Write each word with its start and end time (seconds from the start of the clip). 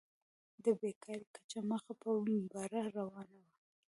د 0.63 0.65
بېکارۍ 0.79 1.25
کچه 1.35 1.59
مخ 1.69 1.83
په 2.01 2.11
بره 2.53 2.81
روانه 2.97 3.37
وه. 3.45 3.51